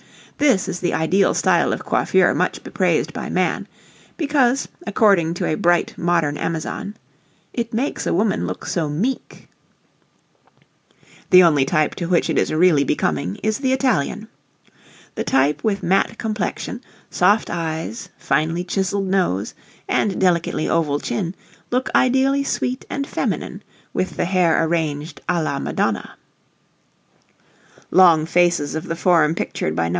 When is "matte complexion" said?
15.83-16.81